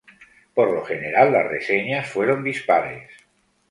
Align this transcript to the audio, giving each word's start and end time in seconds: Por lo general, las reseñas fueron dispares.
Por 0.55 0.71
lo 0.73 0.83
general, 0.83 1.31
las 1.31 1.47
reseñas 1.51 2.09
fueron 2.09 2.43
dispares. 2.43 3.07